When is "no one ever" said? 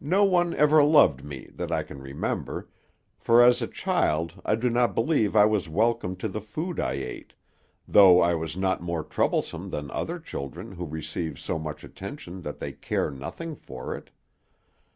0.00-0.82